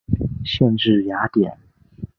[0.43, 1.55] 县治雅典。